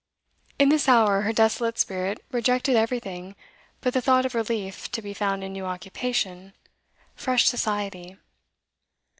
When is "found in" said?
5.13-5.51